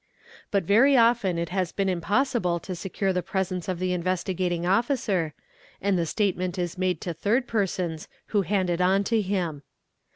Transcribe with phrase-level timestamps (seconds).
[0.49, 5.35] But very often it has been impossible to secure the presence of thi Investigating Officer,
[5.79, 9.61] and the statement is made to third persons wh hand it on to him.